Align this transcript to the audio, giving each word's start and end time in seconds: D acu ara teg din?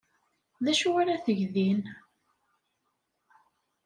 D 0.63 0.65
acu 0.71 0.89
ara 1.01 1.23
teg 1.25 1.39
din? 1.53 1.81